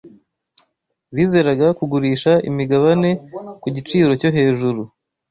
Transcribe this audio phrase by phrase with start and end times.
[1.15, 3.09] Bizeraga kugurisha imigabane
[3.61, 4.81] ku giciro cyo hejuru.